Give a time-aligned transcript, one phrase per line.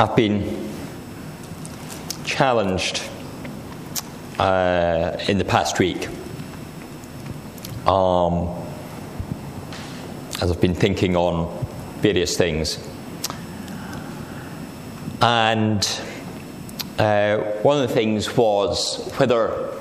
[0.00, 0.70] I've been
[2.24, 3.02] challenged
[4.38, 6.06] uh, in the past week
[7.84, 8.48] um,
[10.40, 11.66] as I've been thinking on
[11.96, 12.78] various things.
[15.20, 15.84] And
[17.00, 19.74] uh, one of the things was whether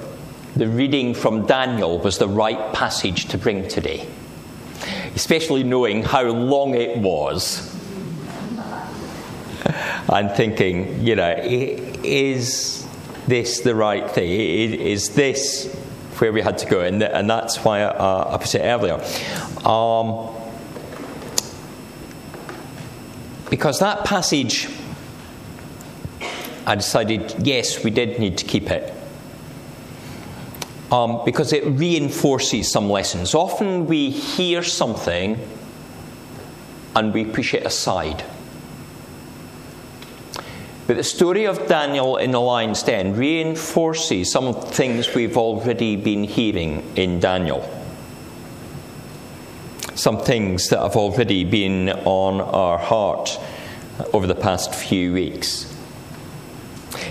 [0.56, 4.08] the reading from Daniel was the right passage to bring today,
[5.14, 7.77] especially knowing how long it was.
[10.10, 12.88] And thinking, you know, is
[13.28, 14.32] this the right thing?
[14.32, 15.74] Is this
[16.18, 16.82] where we had to go?
[16.82, 19.04] And, and that's why I, put it earlier.
[19.68, 20.34] Um,
[23.50, 24.70] because that passage,
[26.66, 28.94] I decided, yes, we did need to keep it.
[30.90, 33.36] Um, because it reinforces some lessons.
[33.36, 35.38] Often we hear something
[36.96, 38.24] and we push it aside.
[40.88, 45.36] But the story of Daniel in the lion's den reinforces some of the things we've
[45.36, 47.70] already been hearing in Daniel.
[49.96, 53.38] Some things that have already been on our heart
[54.14, 55.76] over the past few weeks.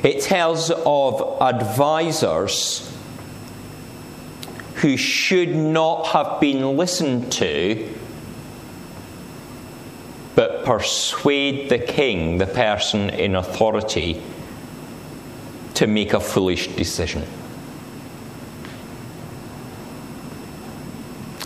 [0.03, 2.91] It tells of advisors
[4.77, 7.95] who should not have been listened to
[10.67, 14.21] persuade the king, the person in authority,
[15.75, 17.23] to make a foolish decision.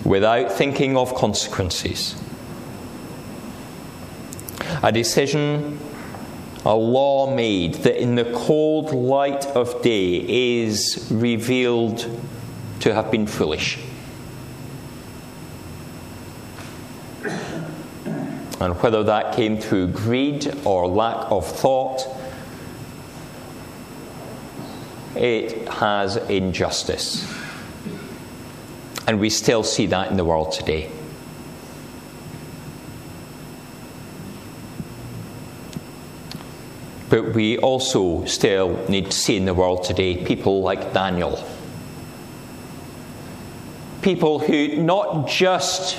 [0.06, 2.18] Without thinking of consequences.
[4.82, 5.78] A decision,
[6.64, 12.08] a law made that in the cold light of day is revealed
[12.80, 13.78] to have been foolish.
[18.60, 22.06] And whether that came through greed or lack of thought,
[25.16, 27.26] it has injustice.
[29.06, 30.90] And we still see that in the world today.
[37.08, 41.42] But we also still need to see in the world today people like Daniel.
[44.00, 45.98] People who not just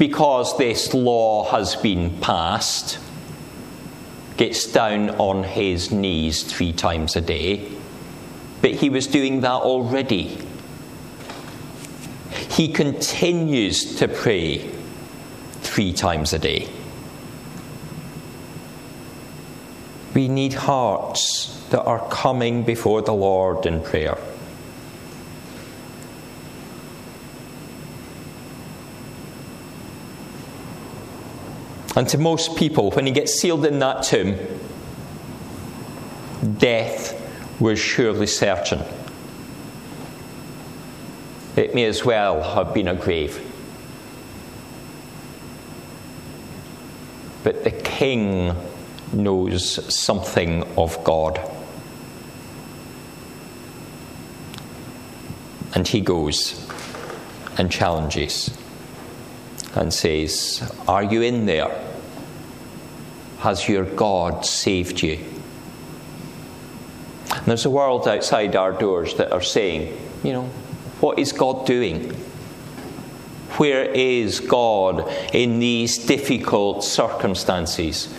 [0.00, 2.98] because this law has been passed,
[4.38, 7.70] gets down on his knees three times a day.
[8.62, 10.38] But he was doing that already.
[12.48, 14.70] He continues to pray
[15.60, 16.66] three times a day.
[20.14, 24.16] We need hearts that are coming before the Lord in prayer.
[31.96, 34.36] And to most people, when he gets sealed in that tomb,
[36.58, 37.16] death
[37.60, 38.80] was surely certain.
[41.56, 43.46] It may as well have been a grave.
[47.42, 48.54] But the king
[49.12, 51.40] knows something of God.
[55.74, 56.68] And he goes
[57.58, 58.56] and challenges
[59.74, 61.70] and says, Are you in there?
[63.38, 65.18] Has your God saved you?
[67.32, 70.44] And there's a world outside our doors that are saying, you know,
[71.00, 72.10] what is God doing?
[73.56, 78.12] Where is God in these difficult circumstances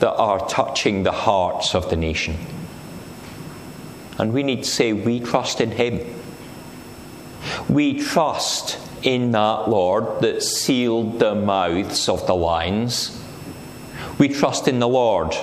[0.00, 2.36] that are touching the hearts of the nation?
[4.18, 6.00] And we need to say, we trust in Him.
[7.68, 13.22] We trust in that Lord that sealed the mouths of the lions.
[14.18, 15.34] We trust in the Lord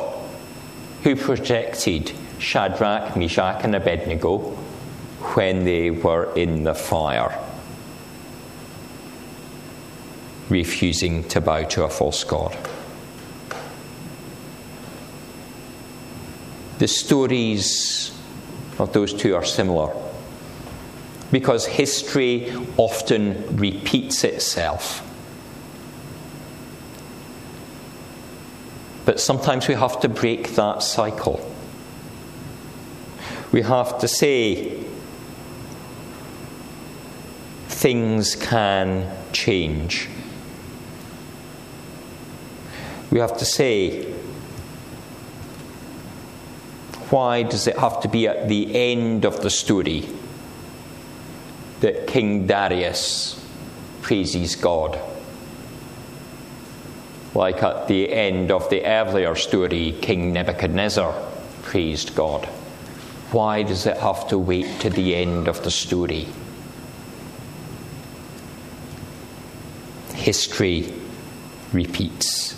[1.04, 4.40] who protected Shadrach, Meshach, and Abednego
[5.36, 7.38] when they were in the fire,
[10.50, 12.58] refusing to bow to a false God.
[16.80, 18.12] The stories
[18.80, 19.94] of those two are similar
[21.32, 25.08] because history often repeats itself.
[29.06, 31.48] But sometimes we have to break that cycle.
[33.52, 34.84] We have to say
[37.68, 40.08] things can change.
[43.10, 44.14] We have to say,
[47.10, 50.08] why does it have to be at the end of the story?
[51.82, 53.44] That King Darius
[54.02, 55.00] praises God.
[57.34, 61.14] like at the end of the earlier story, King Nebuchadnezzar
[61.64, 62.46] praised God.
[63.32, 66.28] Why does it have to wait to the end of the story?
[70.14, 70.94] History
[71.72, 72.54] repeats.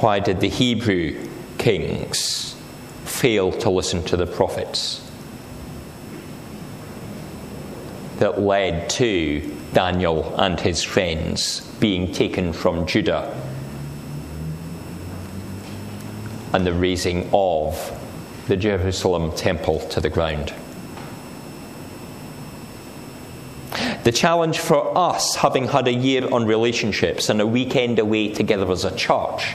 [0.00, 1.28] Why did the Hebrew
[1.58, 2.54] kings
[3.04, 5.05] fail to listen to the prophets?
[8.26, 13.40] That led to Daniel and his friends being taken from Judah
[16.52, 17.78] and the razing of
[18.48, 20.52] the Jerusalem temple to the ground.
[24.02, 28.68] The challenge for us, having had a year on relationships and a weekend away together
[28.72, 29.54] as a church,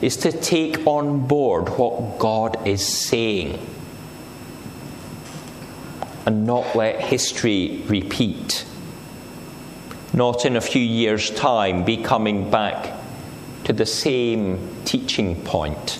[0.00, 3.58] is to take on board what God is saying
[6.28, 8.66] and not let history repeat.
[10.12, 12.94] Not in a few years' time be coming back
[13.64, 15.98] to the same teaching point.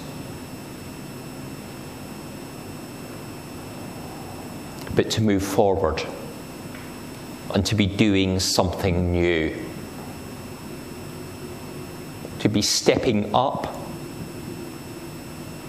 [4.94, 6.04] But to move forward
[7.54, 9.56] and to be doing something new.
[12.40, 13.74] To be stepping up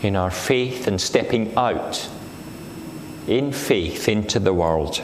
[0.02, 2.10] in our faith and stepping out
[3.30, 5.02] in faith into the world.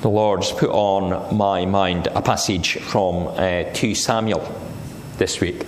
[0.00, 4.40] The Lord's put on my mind a passage from uh, 2 Samuel
[5.18, 5.66] this week.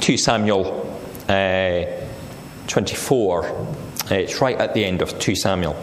[0.00, 0.98] 2 Samuel
[1.28, 1.84] uh,
[2.66, 3.44] 24.
[3.44, 3.66] Uh,
[4.10, 5.76] it's right at the end of 2 Samuel.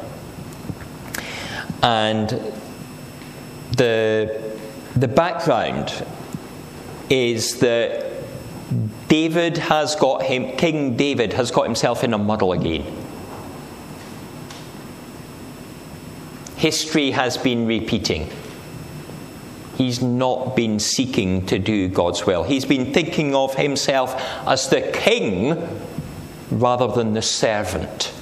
[1.83, 2.29] And
[3.77, 4.49] the
[4.95, 5.93] the background
[7.09, 8.08] is that
[9.09, 12.85] David has got him, King David has got himself in a muddle again.
[16.55, 18.29] History has been repeating.
[19.77, 22.43] He's not been seeking to do God's will.
[22.43, 24.13] He's been thinking of himself
[24.45, 25.57] as the king
[26.51, 28.13] rather than the servant.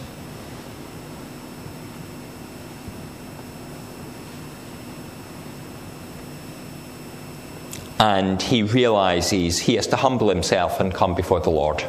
[8.00, 11.84] And he realizes he has to humble himself and come before the Lord.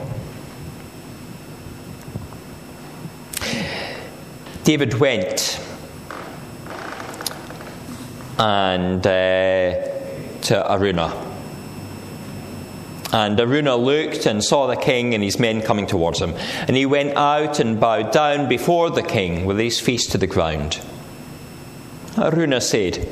[4.64, 5.60] David went
[8.38, 9.70] and uh,
[10.43, 11.26] to Araunah.
[13.12, 16.34] And Araunah looked and saw the king and his men coming towards him.
[16.66, 20.26] And he went out and bowed down before the king with his face to the
[20.26, 20.81] ground.
[22.16, 23.08] Araunah said,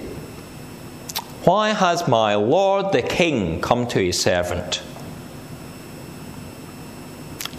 [1.46, 4.82] why has my lord the king come to his servant?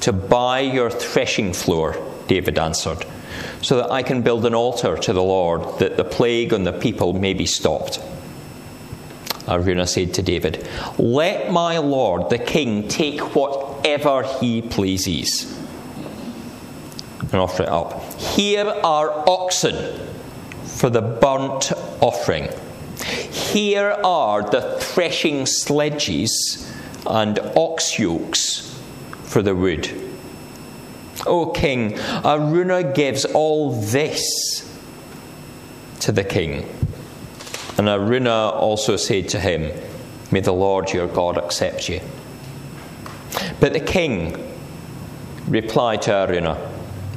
[0.01, 1.95] To buy your threshing floor,
[2.27, 3.05] David answered,
[3.61, 6.73] so that I can build an altar to the Lord, that the plague on the
[6.73, 8.01] people may be stopped.
[9.47, 10.67] Araunah said to David,
[10.97, 15.57] Let my lord the king take whatever he pleases
[17.21, 18.03] and offer it up.
[18.15, 19.97] Here are oxen
[20.65, 22.49] for the burnt offering
[23.47, 26.71] here are the threshing sledges
[27.05, 28.79] and ox yokes
[29.23, 29.89] for the wood.
[31.25, 34.63] O king, Araunah gives all this
[36.01, 36.67] to the king.
[37.77, 39.71] And Araunah also said to him,
[40.31, 42.01] May the Lord your God accept you.
[43.59, 44.53] But the king
[45.47, 46.66] replied to Araunah,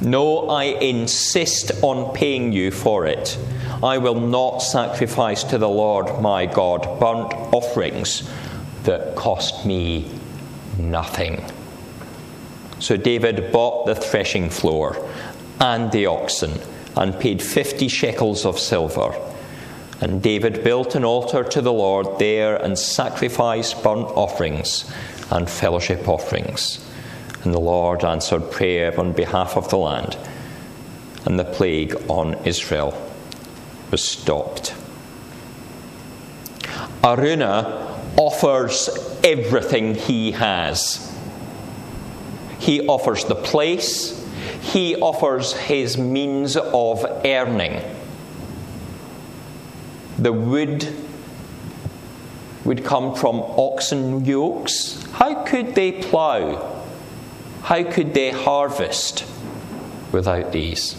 [0.01, 3.37] No, I insist on paying you for it.
[3.83, 8.27] I will not sacrifice to the Lord my God burnt offerings
[8.83, 10.11] that cost me
[10.79, 11.45] nothing.
[12.79, 15.07] So David bought the threshing floor
[15.59, 16.59] and the oxen
[16.95, 19.13] and paid fifty shekels of silver.
[20.01, 24.91] And David built an altar to the Lord there and sacrificed burnt offerings
[25.29, 26.83] and fellowship offerings.
[27.43, 30.17] And the Lord answered prayer on behalf of the land,
[31.25, 32.93] and the plague on Israel
[33.89, 34.75] was stopped.
[37.03, 38.89] Araunah offers
[39.23, 41.11] everything he has.
[42.59, 44.23] He offers the place,
[44.61, 47.81] he offers his means of earning.
[50.19, 50.87] The wood
[52.63, 55.01] would come from oxen yokes.
[55.13, 56.80] How could they plough?
[57.63, 59.25] How could they harvest
[60.11, 60.95] without these?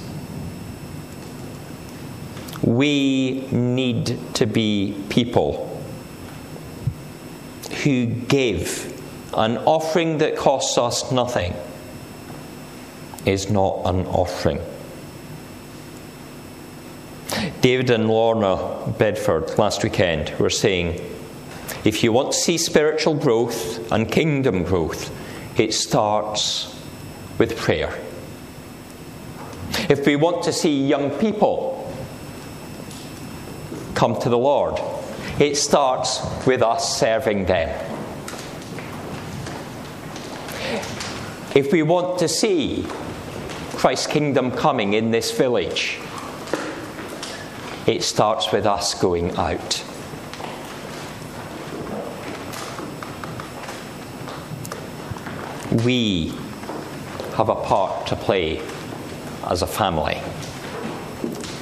[2.62, 5.68] We need to be people
[7.82, 8.88] who give.
[9.34, 11.54] An offering that costs us nothing
[13.24, 14.60] is not an offering.
[17.60, 21.00] David and Lorna Bedford last weekend were saying
[21.84, 25.10] if you want to see spiritual growth and kingdom growth,
[25.62, 26.76] it starts
[27.38, 27.96] with prayer.
[29.88, 31.78] If we want to see young people
[33.94, 34.80] come to the Lord,
[35.38, 37.68] it starts with us serving them.
[41.54, 42.84] If we want to see
[43.74, 46.00] Christ's kingdom coming in this village,
[47.86, 49.81] it starts with us going out.
[55.72, 56.32] We
[57.34, 58.60] have a part to play
[59.44, 60.20] as a family.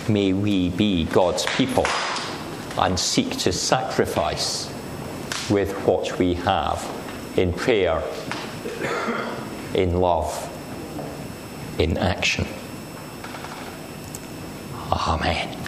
[0.09, 1.87] May we be God's people
[2.77, 4.69] and seek to sacrifice
[5.49, 6.85] with what we have
[7.37, 8.03] in prayer
[9.75, 10.49] in love,
[11.79, 12.47] in action.
[14.93, 15.60] Amen.